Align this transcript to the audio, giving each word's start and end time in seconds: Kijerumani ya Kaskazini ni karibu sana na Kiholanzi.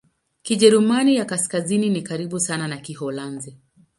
Kijerumani 0.41 1.15
ya 1.15 1.25
Kaskazini 1.25 1.89
ni 1.89 2.01
karibu 2.01 2.39
sana 2.39 2.67
na 2.67 2.77
Kiholanzi. 2.77 3.57